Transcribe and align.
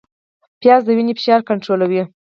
پیاز 0.61 0.81
د 0.85 0.89
وینې 0.97 1.13
فشار 1.17 1.41
کنټرولوي 1.49 2.03